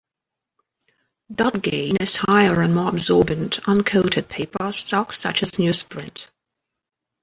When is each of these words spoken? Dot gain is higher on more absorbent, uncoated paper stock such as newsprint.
Dot 1.31 1.61
gain 1.61 1.97
is 1.97 2.15
higher 2.15 2.63
on 2.63 2.73
more 2.73 2.89
absorbent, 2.89 3.59
uncoated 3.67 4.27
paper 4.29 4.71
stock 4.71 5.13
such 5.13 5.43
as 5.43 5.51
newsprint. 5.59 6.27